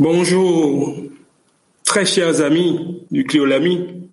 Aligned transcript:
Bonjour, 0.00 0.96
très 1.84 2.06
chers 2.06 2.40
amis 2.40 3.04
du 3.10 3.22
Cliolami. 3.24 4.10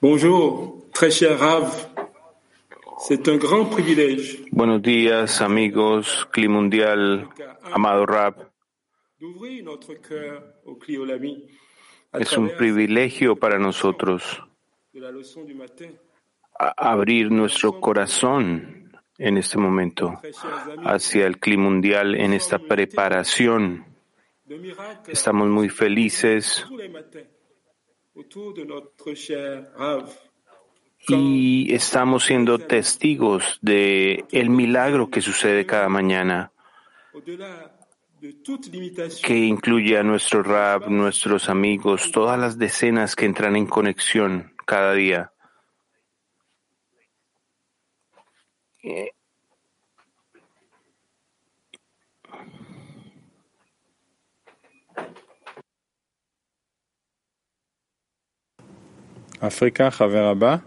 Bonjour, 0.00 0.84
très 0.92 1.10
cher 1.10 1.36
Rav. 1.36 1.88
C'est 3.00 3.26
un 3.26 3.36
grand 3.36 3.64
privilège 3.64 4.44
Buenos 4.52 4.80
días, 4.80 5.40
amigos, 5.40 6.28
Cli 6.30 6.46
Mundial, 6.46 7.26
amado 7.72 8.04
à 8.14 8.36
Es 12.12 12.38
un 12.38 12.50
privilegio 12.56 13.34
para 13.34 13.58
nosotros 13.58 14.44
abrir 16.76 17.32
nuestro 17.32 17.80
corazón 17.80 18.92
en 19.18 19.38
este 19.38 19.58
momento 19.58 20.20
hacia 20.84 21.26
el 21.26 21.40
Cli 21.40 21.56
Mundial 21.56 22.14
en 22.14 22.32
esta 22.32 22.60
preparación. 22.60 23.93
Estamos 25.06 25.48
muy 25.48 25.70
felices 25.70 26.66
y 31.08 31.74
estamos 31.74 32.24
siendo 32.24 32.58
testigos 32.58 33.58
de 33.62 34.24
el 34.30 34.50
milagro 34.50 35.08
que 35.08 35.22
sucede 35.22 35.64
cada 35.64 35.88
mañana, 35.88 36.52
que 39.22 39.36
incluye 39.36 39.98
a 39.98 40.02
nuestro 40.02 40.42
Rab, 40.42 40.90
nuestros 40.90 41.48
amigos, 41.48 42.12
todas 42.12 42.38
las 42.38 42.58
decenas 42.58 43.16
que 43.16 43.24
entran 43.24 43.56
en 43.56 43.66
conexión 43.66 44.54
cada 44.66 44.92
día. 44.92 45.32
África, 59.40 59.90
Javerabá. 59.90 60.62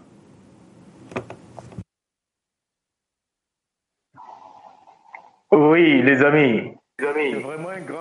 Oui, 5.50 6.02
les 6.02 6.22
amis. 6.22 6.74
amis 6.98 7.44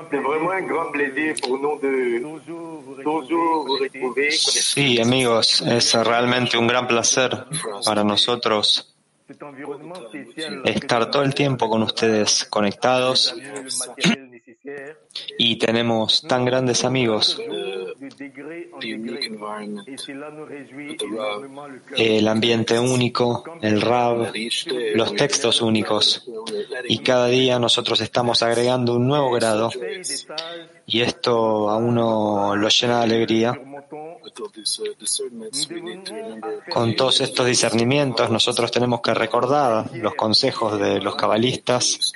C'est 0.09 0.17
vraiment 0.19 0.51
un 0.51 0.61
grand 0.61 0.91
plaisir 0.91 1.35
pour 1.41 1.57
nous 1.59 1.79
de 1.79 3.03
toujours 3.03 3.65
vous 3.65 3.77
retrouver. 3.77 4.31
Sí, 4.31 4.99
amigos, 4.99 5.61
es 5.61 5.93
realmente 5.93 6.57
un 6.57 6.67
gran 6.67 6.87
placer 6.87 7.29
para 7.85 8.03
nosotros 8.03 8.93
estar 10.65 11.11
todo 11.11 11.23
el 11.23 11.33
tiempo 11.33 11.69
con 11.69 11.83
ustedes 11.83 12.45
conectados 12.45 13.35
y 15.37 15.57
tenemos 15.57 16.21
tan 16.21 16.45
grandes 16.45 16.85
amigos 16.85 17.39
el 21.95 22.27
ambiente 22.27 22.79
único, 22.79 23.43
el 23.61 23.81
RAB, 23.81 24.33
los 24.95 25.15
textos 25.15 25.61
únicos. 25.61 26.27
Y 26.87 26.99
cada 26.99 27.27
día 27.27 27.59
nosotros 27.59 28.01
estamos 28.01 28.43
agregando 28.43 28.95
un 28.95 29.07
nuevo 29.07 29.31
grado 29.31 29.69
y 30.85 31.01
esto 31.01 31.69
a 31.69 31.77
uno 31.77 32.55
lo 32.55 32.69
llena 32.69 32.99
de 32.99 33.03
alegría. 33.03 33.59
Con 36.71 36.95
todos 36.95 37.21
estos 37.21 37.45
discernimientos 37.45 38.29
nosotros 38.29 38.71
tenemos 38.71 39.01
que 39.01 39.13
recordar 39.13 39.89
los 39.95 40.15
consejos 40.15 40.79
de 40.79 41.01
los 41.01 41.15
cabalistas, 41.15 42.13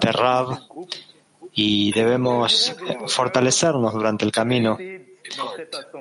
de 0.00 0.12
Rab, 0.12 0.58
y 1.54 1.92
debemos 1.92 2.74
fortalecernos 3.06 3.92
durante 3.92 4.24
el 4.24 4.32
camino. 4.32 4.78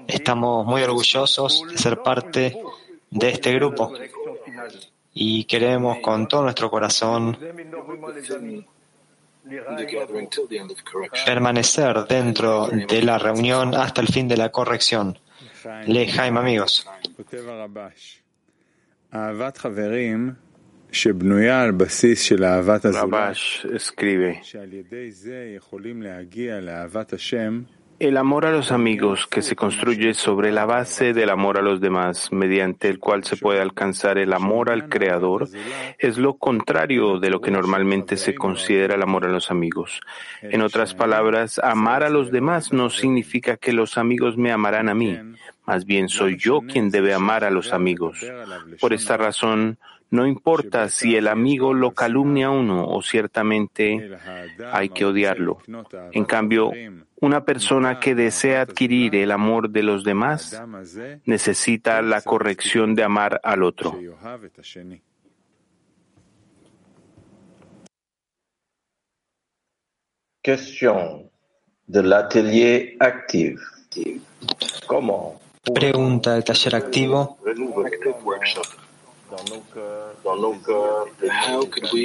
Estamos 0.07 0.65
muy 0.65 0.81
orgullosos 0.83 1.63
de 1.69 1.77
ser 1.77 2.01
parte 2.01 2.57
de 3.09 3.29
este 3.29 3.53
grupo 3.53 3.93
y 5.13 5.43
queremos 5.45 5.99
con 5.99 6.27
todo 6.27 6.43
nuestro 6.43 6.69
corazón 6.69 7.37
permanecer 11.25 12.05
dentro 12.07 12.67
de 12.67 13.01
la 13.01 13.17
reunión 13.17 13.75
hasta 13.75 14.01
el 14.01 14.07
fin 14.07 14.27
de 14.27 14.37
la 14.37 14.49
corrección. 14.49 15.17
Le 15.87 16.03
amigos. 16.19 16.87
Rabash 22.91 23.65
escribe 23.65 24.41
el 28.01 28.17
amor 28.17 28.47
a 28.47 28.51
los 28.51 28.71
amigos 28.71 29.27
que 29.27 29.43
se 29.43 29.55
construye 29.55 30.15
sobre 30.15 30.51
la 30.51 30.65
base 30.65 31.13
del 31.13 31.29
amor 31.29 31.59
a 31.59 31.61
los 31.61 31.79
demás, 31.79 32.31
mediante 32.31 32.89
el 32.89 32.97
cual 32.97 33.23
se 33.23 33.37
puede 33.37 33.61
alcanzar 33.61 34.17
el 34.17 34.33
amor 34.33 34.71
al 34.71 34.89
Creador, 34.89 35.47
es 35.99 36.17
lo 36.17 36.33
contrario 36.33 37.19
de 37.19 37.29
lo 37.29 37.41
que 37.41 37.51
normalmente 37.51 38.17
se 38.17 38.33
considera 38.33 38.95
el 38.95 39.03
amor 39.03 39.25
a 39.25 39.29
los 39.29 39.51
amigos. 39.51 40.01
En 40.41 40.63
otras 40.63 40.95
palabras, 40.95 41.59
amar 41.63 42.03
a 42.03 42.09
los 42.09 42.31
demás 42.31 42.73
no 42.73 42.89
significa 42.89 43.55
que 43.55 43.71
los 43.71 43.99
amigos 43.99 44.35
me 44.35 44.51
amarán 44.51 44.89
a 44.89 44.95
mí. 44.95 45.19
Más 45.67 45.85
bien 45.85 46.09
soy 46.09 46.37
yo 46.39 46.61
quien 46.61 46.89
debe 46.89 47.13
amar 47.13 47.43
a 47.43 47.51
los 47.51 47.71
amigos. 47.71 48.25
Por 48.79 48.93
esta 48.93 49.15
razón, 49.15 49.77
no 50.11 50.27
importa 50.27 50.89
si 50.89 51.15
el 51.15 51.29
amigo 51.29 51.73
lo 51.73 51.91
calumnia 51.91 52.47
a 52.47 52.51
uno 52.51 52.85
o 52.85 53.01
ciertamente 53.01 54.17
hay 54.71 54.89
que 54.89 55.05
odiarlo. 55.05 55.59
En 56.11 56.25
cambio, 56.25 56.73
una 57.21 57.45
persona 57.45 57.99
que 57.99 58.13
desea 58.13 58.61
adquirir 58.61 59.15
el 59.15 59.31
amor 59.31 59.69
de 59.69 59.83
los 59.83 60.03
demás 60.03 60.61
necesita 61.25 62.01
la 62.01 62.21
corrección 62.21 62.93
de 62.93 63.03
amar 63.03 63.39
al 63.41 63.63
otro. 63.63 63.97
Pregunta 75.73 76.33
del 76.33 76.43
taller 76.43 76.75
activo. 76.75 77.37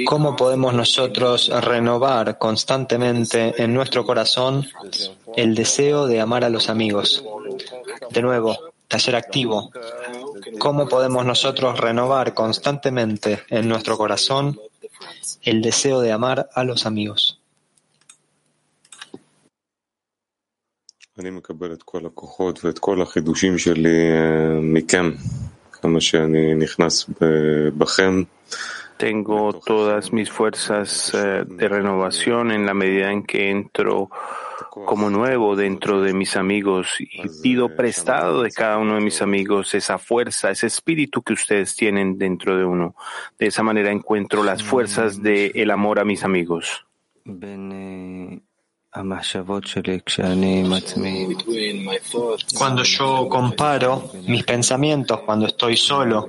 ¿Cómo 0.05 0.35
podemos 0.35 0.73
nosotros 0.73 1.49
renovar 1.49 2.37
constantemente 2.37 3.61
en 3.61 3.73
nuestro 3.73 4.05
corazón 4.05 4.65
el 5.35 5.55
deseo 5.55 6.07
de 6.07 6.21
amar 6.21 6.43
a 6.43 6.49
los 6.49 6.69
amigos? 6.69 7.23
De 8.09 8.21
nuevo, 8.21 8.57
taller 8.87 9.15
activo. 9.15 9.71
¿Cómo 10.59 10.87
podemos 10.87 11.25
nosotros 11.25 11.79
renovar 11.79 12.33
constantemente 12.33 13.43
en 13.49 13.67
nuestro 13.67 13.97
corazón 13.97 14.59
el 15.43 15.61
deseo 15.61 15.99
de 16.01 16.11
amar 16.11 16.49
a 16.53 16.63
los 16.63 16.85
amigos? 16.85 17.39
Tengo 28.97 29.53
todas 29.53 30.11
mis 30.11 30.31
fuerzas 30.31 31.13
eh, 31.13 31.45
de 31.47 31.67
renovación 31.67 32.51
en 32.51 32.65
la 32.65 32.73
medida 32.73 33.11
en 33.11 33.23
que 33.23 33.51
entro 33.51 34.09
como 34.85 35.09
nuevo 35.09 35.55
dentro 35.55 36.01
de 36.01 36.13
mis 36.13 36.35
amigos 36.35 36.95
y 36.99 37.27
pido 37.43 37.75
prestado 37.75 38.41
de 38.41 38.51
cada 38.51 38.77
uno 38.77 38.95
de 38.95 39.01
mis 39.01 39.21
amigos 39.21 39.75
esa 39.75 39.97
fuerza, 39.99 40.49
ese 40.49 40.67
espíritu 40.67 41.21
que 41.21 41.33
ustedes 41.33 41.75
tienen 41.75 42.17
dentro 42.17 42.57
de 42.57 42.65
uno. 42.65 42.95
De 43.37 43.47
esa 43.47 43.63
manera 43.63 43.91
encuentro 43.91 44.43
las 44.43 44.63
fuerzas 44.63 45.21
del 45.21 45.53
de 45.53 45.71
amor 45.71 45.99
a 45.99 46.05
mis 46.05 46.23
amigos. 46.23 46.85
Cuando 52.57 52.83
yo 52.83 53.27
comparo 53.29 54.11
mis 54.25 54.43
pensamientos 54.43 55.19
cuando 55.21 55.47
estoy 55.47 55.77
solo 55.77 56.27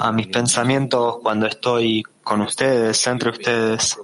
a 0.00 0.12
mis 0.12 0.26
pensamientos 0.28 1.18
cuando 1.22 1.46
estoy 1.46 2.02
con 2.22 2.40
ustedes, 2.40 3.06
entre 3.06 3.30
ustedes, 3.30 3.98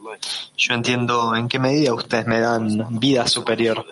yo 0.57 0.75
entiendo 0.75 1.35
en 1.35 1.49
qué 1.49 1.59
medida 1.59 1.95
ustedes 1.95 2.27
me 2.27 2.41
dan 2.41 2.99
vida 2.99 3.27
superior. 3.27 3.85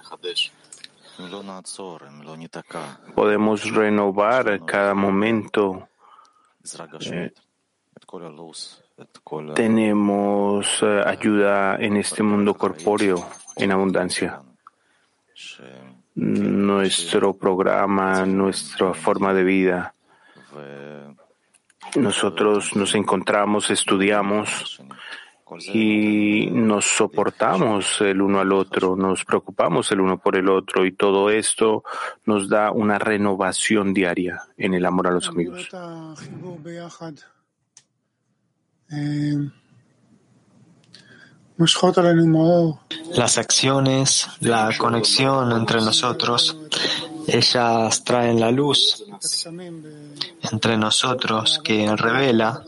Podemos 3.14 3.70
renovar 3.72 4.64
cada 4.64 4.94
momento. 4.94 5.88
Eh, 7.00 7.32
tenemos 9.54 10.82
eh, 10.82 11.02
ayuda 11.04 11.76
en 11.76 11.96
este 11.96 12.22
mundo 12.22 12.54
corpóreo 12.54 13.28
en 13.56 13.72
abundancia. 13.72 14.40
Nuestro 16.14 17.36
programa, 17.36 18.26
nuestra 18.26 18.94
forma 18.94 19.32
de 19.34 19.44
vida. 19.44 19.94
Nosotros 21.96 22.74
nos 22.76 22.94
encontramos, 22.94 23.70
estudiamos 23.70 24.82
y 25.72 26.50
nos 26.50 26.84
soportamos 26.84 28.00
el 28.00 28.20
uno 28.20 28.40
al 28.40 28.52
otro, 28.52 28.96
nos 28.96 29.24
preocupamos 29.24 29.90
el 29.92 30.00
uno 30.00 30.18
por 30.18 30.36
el 30.36 30.48
otro 30.48 30.84
y 30.84 30.92
todo 30.92 31.30
esto 31.30 31.84
nos 32.26 32.48
da 32.48 32.70
una 32.72 32.98
renovación 32.98 33.94
diaria 33.94 34.42
en 34.56 34.74
el 34.74 34.84
amor 34.84 35.06
a 35.06 35.12
los 35.12 35.28
amigos. 35.28 35.68
Las 43.14 43.38
acciones, 43.38 44.28
la 44.40 44.70
conexión 44.78 45.52
entre 45.52 45.80
nosotros, 45.80 46.56
ellas 47.26 48.04
traen 48.04 48.40
la 48.40 48.50
luz 48.50 49.04
entre 50.50 50.76
nosotros 50.76 51.60
que 51.62 51.94
revela 51.96 52.62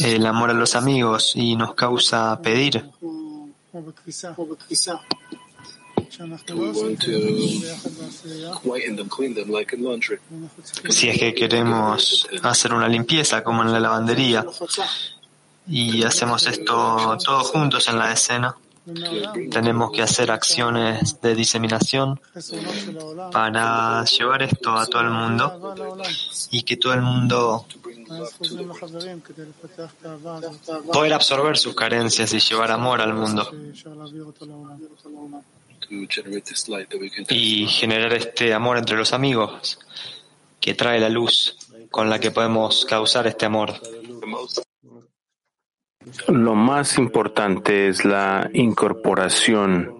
el 0.00 0.26
amor 0.26 0.50
a 0.50 0.54
los 0.54 0.74
amigos 0.74 1.32
y 1.34 1.56
nos 1.56 1.74
causa 1.74 2.38
pedir. 2.42 2.84
Si 10.90 11.08
es 11.08 11.18
que 11.18 11.34
queremos 11.34 12.28
hacer 12.42 12.74
una 12.74 12.88
limpieza 12.88 13.42
como 13.42 13.62
en 13.62 13.72
la 13.72 13.80
lavandería 13.80 14.44
y 15.66 16.02
hacemos 16.02 16.46
esto 16.46 17.16
todos 17.24 17.50
juntos 17.50 17.88
en 17.88 17.98
la 17.98 18.12
escena, 18.12 18.54
tenemos 19.50 19.92
que 19.92 20.02
hacer 20.02 20.30
acciones 20.30 21.20
de 21.22 21.34
diseminación 21.34 22.20
para 23.32 24.04
llevar 24.04 24.42
esto 24.42 24.76
a 24.76 24.86
todo 24.86 25.02
el 25.02 25.10
mundo 25.10 25.74
y 26.50 26.62
que 26.64 26.76
todo 26.76 26.92
el 26.92 27.02
mundo 27.02 27.64
pueda 30.92 31.14
absorber 31.14 31.56
sus 31.56 31.74
carencias 31.74 32.34
y 32.34 32.40
llevar 32.40 32.72
amor 32.72 33.00
al 33.00 33.14
mundo 33.14 33.50
y 37.28 37.66
generar 37.66 38.12
este 38.12 38.52
amor 38.52 38.78
entre 38.78 38.96
los 38.96 39.12
amigos 39.12 39.78
que 40.60 40.74
trae 40.74 41.00
la 41.00 41.08
luz 41.08 41.56
con 41.90 42.10
la 42.10 42.18
que 42.18 42.30
podemos 42.30 42.84
causar 42.84 43.26
este 43.26 43.46
amor. 43.46 43.74
Lo 46.28 46.54
más 46.54 46.98
importante 46.98 47.88
es 47.88 48.04
la 48.04 48.48
incorporación, 48.54 49.94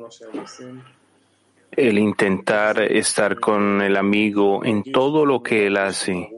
el 1.73 1.99
intentar 1.99 2.81
estar 2.81 3.38
con 3.38 3.83
el 3.83 3.97
amigo 3.97 4.65
en 4.65 4.83
todo 4.83 5.26
lo 5.26 5.43
que 5.43 5.67
él 5.67 5.76
hace, 5.76 6.31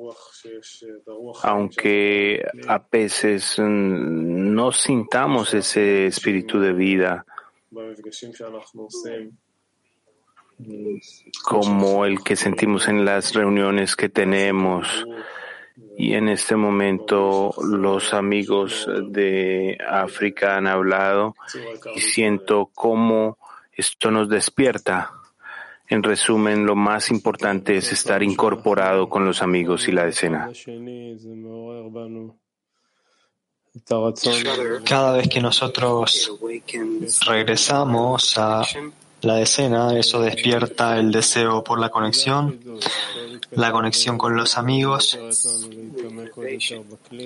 aunque 1.42 2.44
a 2.66 2.84
veces 2.90 3.58
no 3.58 4.72
sintamos 4.72 5.54
ese 5.54 6.06
espíritu 6.06 6.58
de 6.58 6.72
vida 6.72 7.24
como 11.44 12.04
el 12.04 12.22
que 12.22 12.36
sentimos 12.36 12.88
en 12.88 13.04
las 13.04 13.34
reuniones 13.34 13.96
que 13.96 14.08
tenemos. 14.08 15.06
Y 15.96 16.14
en 16.14 16.28
este 16.28 16.56
momento 16.56 17.50
los 17.62 18.14
amigos 18.14 18.88
de 19.08 19.78
África 19.86 20.56
han 20.56 20.66
hablado 20.66 21.34
y 21.94 22.00
siento 22.00 22.70
cómo 22.74 23.38
esto 23.72 24.10
nos 24.10 24.28
despierta. 24.28 25.12
En 25.88 26.02
resumen, 26.02 26.64
lo 26.64 26.74
más 26.74 27.10
importante 27.10 27.76
es 27.76 27.92
estar 27.92 28.22
incorporado 28.22 29.08
con 29.08 29.24
los 29.24 29.42
amigos 29.42 29.88
y 29.88 29.92
la 29.92 30.06
escena. 30.06 30.50
Cada 34.84 35.12
vez 35.12 35.28
que 35.28 35.40
nosotros 35.40 36.30
regresamos 37.26 38.36
a 38.36 38.62
la 39.22 39.40
escena, 39.40 39.96
eso 39.96 40.20
despierta 40.20 40.98
el 40.98 41.10
deseo 41.10 41.64
por 41.64 41.78
la 41.78 41.88
conexión, 41.88 42.60
la 43.52 43.72
conexión 43.72 44.18
con 44.18 44.36
los 44.36 44.58
amigos. 44.58 45.18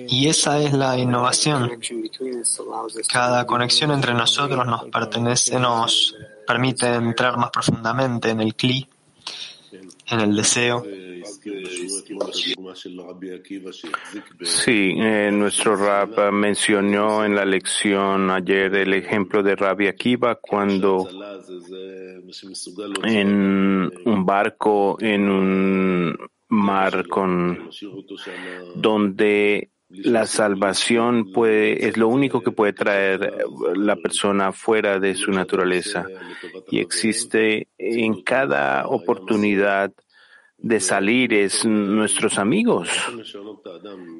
Y 0.07 0.27
esa 0.27 0.61
es 0.61 0.73
la 0.73 0.97
innovación. 0.97 1.71
Cada 3.11 3.45
conexión 3.45 3.91
entre 3.91 4.13
nosotros 4.13 4.65
nos 4.65 4.85
pertenece, 4.85 5.59
nos 5.59 6.15
permite 6.45 6.87
entrar 6.93 7.37
más 7.37 7.51
profundamente 7.51 8.29
en 8.29 8.39
el 8.39 8.55
cli, 8.55 8.87
en 10.09 10.19
el 10.19 10.35
deseo. 10.35 10.83
Sí, 14.43 14.95
eh, 14.97 15.29
nuestro 15.31 15.75
rap 15.75 16.31
mencionó 16.31 17.25
en 17.25 17.35
la 17.35 17.45
lección 17.45 18.29
ayer 18.29 18.73
el 18.75 18.93
ejemplo 18.93 19.43
de 19.43 19.55
Rabbi 19.55 19.87
Akiva 19.87 20.35
cuando 20.35 21.07
en 23.03 23.91
un 24.05 24.25
barco, 24.25 24.97
en 24.99 25.29
un 25.29 26.17
mar 26.49 27.07
con 27.07 27.69
donde 28.75 29.71
la 29.89 30.25
salvación 30.25 31.31
es 31.45 31.97
lo 31.97 32.09
único 32.09 32.41
que 32.41 32.51
puede 32.51 32.73
traer 32.73 33.33
la 33.75 33.95
persona 33.95 34.51
fuera 34.51 34.99
de 34.99 35.15
su 35.15 35.31
naturaleza. 35.31 36.05
Y 36.69 36.79
existe 36.79 37.67
en 37.77 38.21
cada 38.23 38.87
oportunidad 38.87 39.91
de 40.57 40.79
salir 40.79 41.33
es 41.33 41.65
nuestros 41.65 42.39
amigos, 42.39 42.89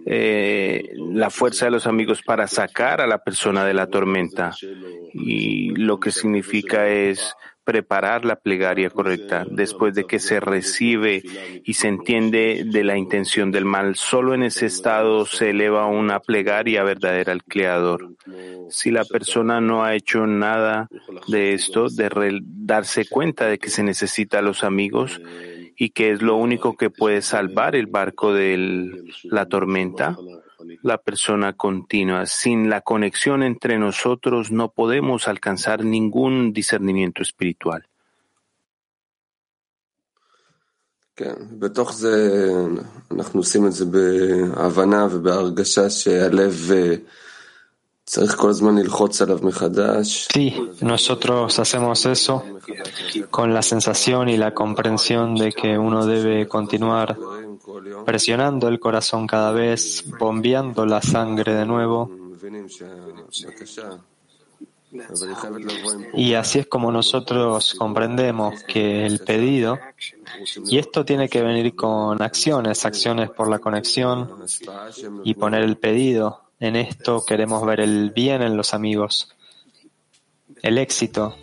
eh, 0.05 0.93
la 0.95 1.31
fuerza 1.31 1.65
de 1.65 1.71
los 1.71 1.87
amigos 1.87 2.21
para 2.21 2.47
sacar 2.47 3.01
a 3.01 3.07
la 3.07 3.23
persona 3.23 3.65
de 3.65 3.73
la 3.73 3.87
tormenta. 3.87 4.53
Y 5.13 5.71
lo 5.75 5.99
que 5.99 6.11
significa 6.11 6.87
es 6.87 7.35
preparar 7.67 8.23
la 8.23 8.37
plegaria 8.37 8.89
correcta 8.89 9.45
después 9.51 9.93
de 9.93 10.05
que 10.05 10.19
se 10.19 10.39
recibe 10.39 11.21
y 11.65 11.73
se 11.73 11.89
entiende 11.89 12.63
de 12.65 12.83
la 12.85 12.97
intención 12.97 13.51
del 13.51 13.65
mal. 13.65 13.97
Solo 13.97 14.33
en 14.33 14.43
ese 14.43 14.67
estado 14.67 15.25
se 15.25 15.49
eleva 15.49 15.85
una 15.85 16.21
plegaria 16.21 16.83
verdadera 16.83 17.33
al 17.33 17.43
Creador. 17.43 18.13
Si 18.69 18.89
la 18.89 19.03
persona 19.03 19.59
no 19.59 19.83
ha 19.83 19.95
hecho 19.95 20.25
nada 20.25 20.87
de 21.27 21.53
esto, 21.53 21.89
de 21.89 22.39
darse 22.41 23.05
cuenta 23.05 23.47
de 23.47 23.57
que 23.57 23.69
se 23.69 23.83
necesita 23.83 24.39
a 24.39 24.43
los 24.43 24.63
amigos, 24.63 25.19
y 25.79 25.89
que 25.89 26.11
es 26.11 26.21
lo 26.21 26.37
único 26.37 26.77
que 26.77 26.89
puede 26.89 27.21
salvar 27.21 27.75
el 27.75 27.87
barco 27.87 28.33
de 28.33 29.03
la 29.25 29.45
tormenta, 29.45 30.17
la 30.81 30.97
persona 30.97 31.53
continua. 31.53 32.25
Sin 32.25 32.69
la 32.69 32.81
conexión 32.81 33.43
entre 33.43 33.77
nosotros 33.77 34.51
no 34.51 34.69
podemos 34.71 35.27
alcanzar 35.27 35.83
ningún 35.83 36.53
discernimiento 36.53 37.21
espiritual. 37.21 37.87
Sí, 50.31 50.55
nosotros 50.81 51.59
hacemos 51.59 52.05
eso 52.05 52.43
con 53.31 53.53
la 53.53 53.61
sensación 53.61 54.29
y 54.29 54.37
la 54.37 54.53
comprensión 54.53 55.35
de 55.35 55.51
que 55.51 55.77
uno 55.77 56.05
debe 56.05 56.47
continuar 56.47 57.17
presionando 58.05 58.67
el 58.67 58.79
corazón 58.79 59.27
cada 59.27 59.51
vez, 59.51 60.05
bombeando 60.19 60.85
la 60.85 61.01
sangre 61.01 61.53
de 61.53 61.65
nuevo. 61.65 62.11
Y 66.13 66.33
así 66.33 66.59
es 66.59 66.67
como 66.67 66.91
nosotros 66.91 67.75
comprendemos 67.75 68.63
que 68.63 69.05
el 69.05 69.19
pedido, 69.19 69.77
y 70.65 70.77
esto 70.77 71.03
tiene 71.03 71.27
que 71.27 71.41
venir 71.41 71.75
con 71.75 72.21
acciones, 72.21 72.85
acciones 72.85 73.29
por 73.29 73.49
la 73.49 73.59
conexión 73.59 74.29
y 75.23 75.33
poner 75.33 75.63
el 75.63 75.77
pedido 75.77 76.47
en 76.59 76.75
esto 76.75 77.23
queremos 77.23 77.63
ver 77.65 77.81
el 77.81 78.09
bien 78.09 78.41
en 78.41 78.57
los 78.57 78.73
amigos, 78.73 79.35
el 80.63 80.79
éxito. 80.79 81.35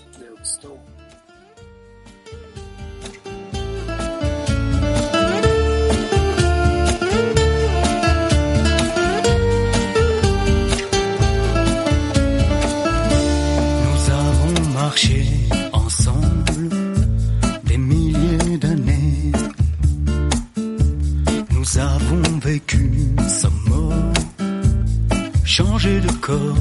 De 25.85 26.13
corps. 26.21 26.57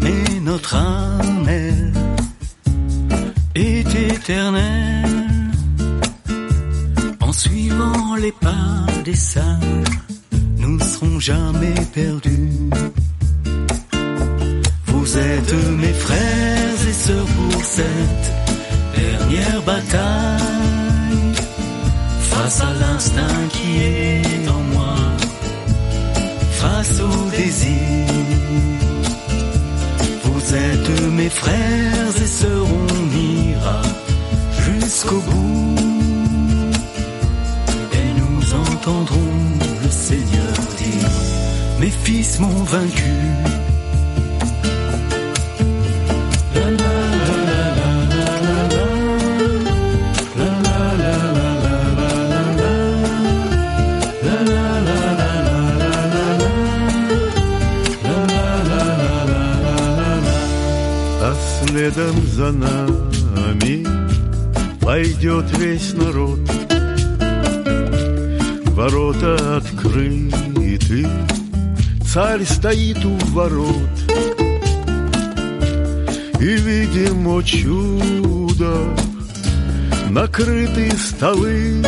Mais 0.00 0.40
notre 0.40 0.74
âme, 0.74 1.48
est 3.54 3.94
éternelle 3.94 5.50
en 7.20 7.32
suivant 7.32 8.16
les 8.16 8.32
pas 8.32 8.86
des 9.04 9.14
sages, 9.14 9.98
nous 10.58 10.76
ne 10.76 10.82
serons 10.82 11.20
jamais 11.20 11.74
perdus. 11.94 12.50
Vous 14.86 15.18
êtes 15.18 15.54
mes 15.78 15.92
frères 15.92 16.88
et 16.88 16.92
sœurs 16.92 17.26
pour 17.26 17.64
cette 17.64 18.32
dernière 18.96 19.62
bataille. 19.62 20.38
Face 22.30 22.60
à 22.60 22.72
l'instinct 22.80 23.48
qui 23.52 23.82
est 23.82 24.37
au. 27.00 27.18
Vous 30.24 30.54
êtes 30.54 31.12
mes 31.12 31.28
frères 31.28 32.16
et 32.22 32.26
sœurs, 32.26 32.66
on 32.66 33.16
ira 33.16 33.82
jusqu'au 34.66 35.20
bout. 35.20 35.74
Et 37.92 38.20
nous 38.20 38.54
entendrons 38.54 39.34
le 39.82 39.90
Seigneur 39.90 40.54
dire, 40.78 41.10
mes 41.80 41.90
fils 41.90 42.38
m'ont 42.40 42.64
vaincu. 42.64 43.37
Пойдет 65.48 65.58
весь 65.58 65.92
народ. 65.94 66.40
Ворота 68.74 69.56
открыты, 69.56 71.06
царь 72.06 72.44
стоит 72.44 73.04
у 73.04 73.16
ворот. 73.32 73.74
И 76.40 76.56
видим, 76.56 77.26
о 77.28 77.42
чудо, 77.42 78.96
накрыты 80.10 80.92
столы, 80.96 81.84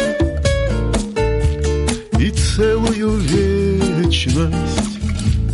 И 2.19 2.31
целую 2.31 3.17
вечность 3.17 4.99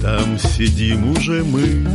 там 0.03 0.39
сидим 0.39 1.13
уже 1.13 1.45
мы. 1.45 1.87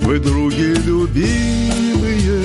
Вы, 0.00 0.18
други 0.18 0.74
любимые, 0.84 2.42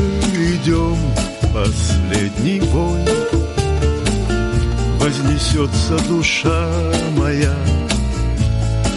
идем 0.53 1.16
последний 1.57 2.59
бой. 2.59 2.99
Вознесется 4.99 5.97
душа 6.07 6.69
моя 7.17 7.55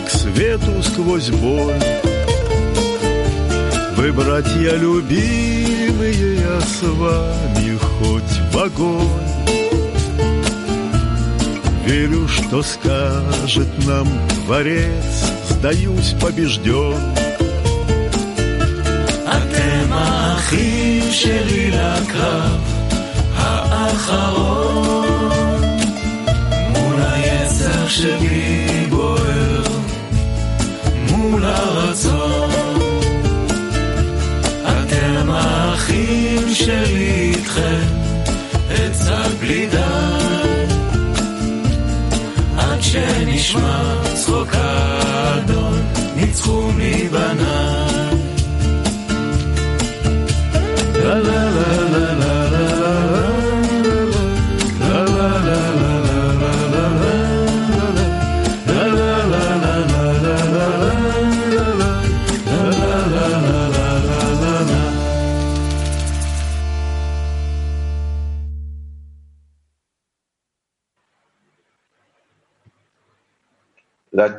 К 0.07 0.11
свету 0.11 0.83
сквозь 0.83 1.31
боль. 1.31 1.83
Вы, 3.97 4.13
братья 4.13 4.73
любимые, 4.77 6.41
я 6.41 6.61
с 6.61 6.83
вами 6.83 7.79
хоть 7.79 8.53
в 8.53 8.59
огонь. 8.59 9.31
Верю, 11.87 12.29
что 12.29 12.63
скажет 12.63 13.69
нам 13.87 14.07
Творец 14.47 15.33
Сдаюсь 15.51 16.15
побежден. 16.21 16.95
Атема 19.27 20.37
Ахи. 20.37 20.80
האחים 21.10 21.12
שלי 21.12 21.72
לקרב 21.72 22.60
האחרון 23.36 25.06
מול 26.70 27.02
היצר 27.02 27.88
שבי 27.88 28.68
בוער 28.90 29.64
מול 31.12 31.46
הרצון 31.46 32.50
אתם 34.64 35.30
האחים 35.32 36.54
שלי 36.54 37.34
איתכם 37.36 37.88
אצעד 38.72 39.32
בלי 39.40 39.68
די 39.68 39.78
עד 42.58 42.82
שנשמע 42.82 43.84
צחוק 44.14 44.50
האדון 44.54 45.82
ניצחו 46.16 46.70
מבניי 46.78 47.89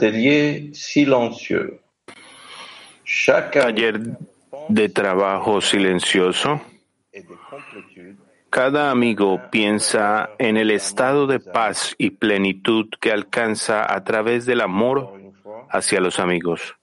L'atelier 0.01 0.71
silencieux. 0.73 1.79
Taller 3.51 3.99
de 4.67 4.89
trabajo 4.89 5.61
silencioso. 5.61 6.59
Cada 8.49 8.89
amigo 8.89 9.39
piensa 9.51 10.31
en 10.39 10.57
el 10.57 10.71
estado 10.71 11.27
de 11.27 11.39
paz 11.39 11.93
y 11.99 12.09
plenitud 12.09 12.89
que 12.99 13.11
alcanza 13.11 13.93
a 13.93 14.03
través 14.03 14.47
del 14.47 14.61
amor 14.61 15.13
hacia 15.69 16.01
los 16.01 16.19
amigos. 16.19 16.75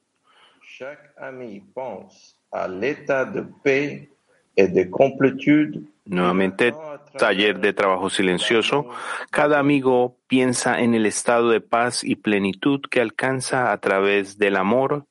chaque 0.79 1.11
ami 1.17 1.61
pense 1.75 2.37
à 2.53 2.69
l'état 2.69 3.25
de 3.25 3.45
paix 3.65 4.09
et 4.57 4.69
de 4.69 4.85
complétude 4.85 5.83
Nuevamente, 6.09 6.75
taller 7.19 7.61
de 7.61 7.75
trabajo 7.75 8.09
silencioso. 8.09 8.89
Cada 9.31 9.59
amigo 9.59 10.17
piensa 10.27 10.81
en 10.81 10.95
el 10.95 11.05
estado 11.05 11.51
de 11.51 11.61
paz 11.61 12.03
y 12.03 12.17
plenitud 12.17 12.81
que 12.91 13.01
alcanza 13.01 13.73
a 13.73 13.79
través 13.79 14.39
del 14.39 14.57
amor 14.57 15.07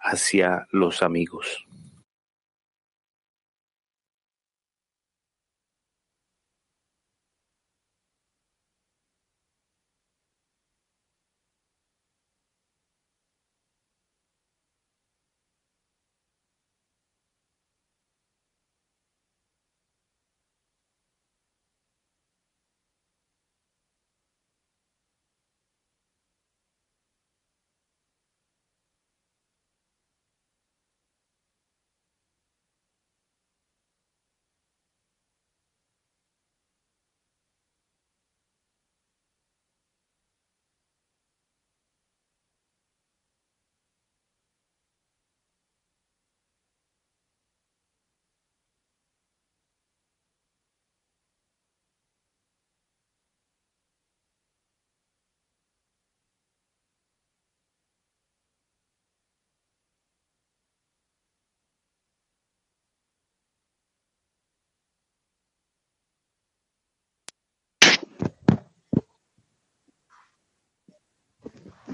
hacia 0.00 0.66
los 0.70 1.02
amigos. 1.02 1.65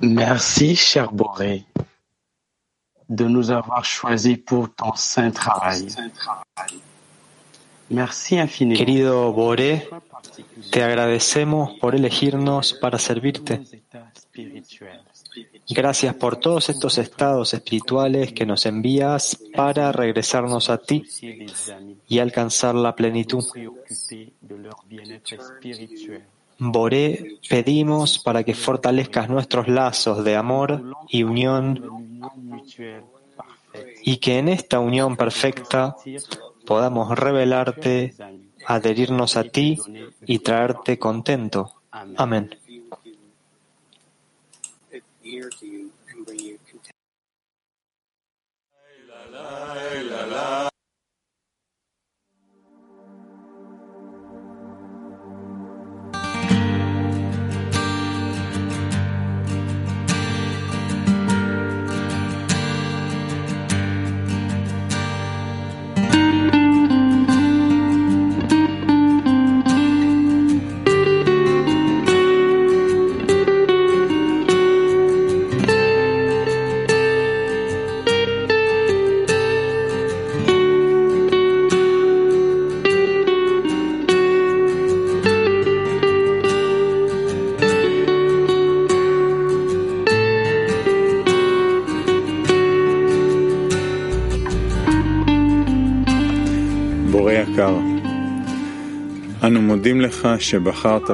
Merci, 0.03 0.75
cher 0.75 1.13
Boré, 1.13 1.65
de 3.09 3.25
nous 3.25 3.51
avoir 3.51 3.85
choisis 3.85 4.37
pour 4.39 4.75
ton 4.75 4.95
saint 4.97 5.31
travail. 5.31 5.87
Merci 7.89 8.39
infiniment. 8.39 8.79
Querido 8.79 9.33
Boré, 9.33 9.89
te 10.71 10.83
agradecemos 10.83 11.79
por 11.79 11.95
elegirnos 11.95 12.75
para 12.75 12.99
servirte. 12.99 13.63
Gracias 15.69 16.15
por 16.15 16.37
todos 16.37 16.69
estos 16.69 16.99
estados 16.99 17.55
espirituales 17.55 18.33
que 18.33 18.45
nos 18.45 18.67
envías 18.67 19.39
para 19.55 19.93
regresarnos 19.93 20.69
a 20.69 20.79
ti 20.79 21.05
y 22.09 22.19
alcanzar 22.19 22.75
la 22.75 22.97
plenitud. 22.97 23.45
Boré, 26.65 27.41
pedimos 27.49 28.21
para 28.21 28.45
que 28.45 28.55
fortalezcas 28.55 29.29
nuestros 29.29 29.67
lazos 29.67 30.23
de 30.23 30.37
amor 30.37 30.95
y 31.09 31.25
unión 31.25 31.83
y 34.05 34.19
que 34.19 34.39
en 34.39 34.49
esta 34.49 34.79
unión 34.79 35.17
perfecta 35.17 35.97
podamos 36.65 37.19
revelarte, 37.19 38.15
adherirnos 38.65 39.37
a 39.37 39.43
ti 39.43 39.77
y 40.25 40.39
traerte 40.39 41.01
contento. 41.01 41.83
Amén. 41.91 42.55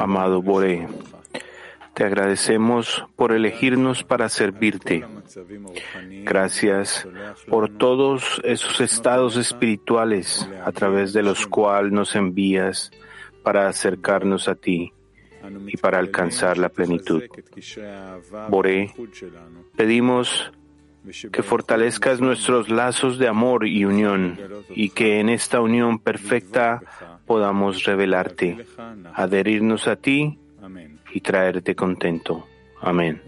Amado 0.01 0.43
Bore, 0.43 0.89
te 1.95 2.05
agradecemos 2.05 3.05
por 3.17 3.33
elegirnos 3.33 4.05
para 4.05 4.29
servirte. 4.29 5.05
Gracias 6.25 7.09
por 7.49 7.69
todos 7.77 8.41
esos 8.45 8.81
estados 8.81 9.37
espirituales 9.37 10.49
a 10.65 10.73
través 10.73 11.13
de 11.13 11.23
los 11.23 11.47
cuales 11.47 11.93
nos 11.93 12.15
envías 12.15 12.91
para 13.43 13.69
acercarnos 13.69 14.49
a 14.49 14.55
ti 14.55 14.93
y 15.67 15.77
para 15.77 15.99
alcanzar 15.99 16.59
la 16.59 16.69
plenitud. 16.69 17.23
Boré, 18.49 18.95
pedimos 19.77 20.53
que 21.33 21.43
fortalezcas 21.43 22.21
nuestros 22.21 22.69
lazos 22.69 23.19
de 23.19 23.29
amor 23.29 23.67
y 23.67 23.85
unión 23.85 24.39
y 24.71 24.91
que 24.91 25.21
en 25.21 25.29
esta 25.29 25.61
unión 25.61 25.99
perfecta 25.99 26.83
podamos 27.27 27.85
revelarte, 27.85 28.65
adherirnos 29.15 29.87
a 29.89 29.97
ti 29.97 30.39
y 31.13 31.21
traerte 31.21 31.75
contento. 31.75 32.47
Amén. 32.81 33.23